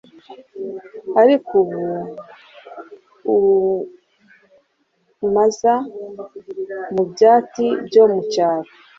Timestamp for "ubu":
1.61-3.37